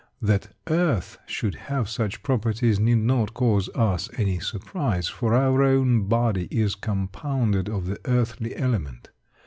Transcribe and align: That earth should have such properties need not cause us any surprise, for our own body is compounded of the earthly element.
That 0.19 0.55
earth 0.65 1.19
should 1.27 1.53
have 1.69 1.87
such 1.87 2.23
properties 2.23 2.79
need 2.79 2.95
not 2.97 3.35
cause 3.35 3.69
us 3.75 4.09
any 4.17 4.39
surprise, 4.39 5.07
for 5.07 5.35
our 5.35 5.61
own 5.61 6.07
body 6.07 6.47
is 6.49 6.73
compounded 6.73 7.69
of 7.69 7.85
the 7.85 7.99
earthly 8.05 8.55
element. 8.55 9.11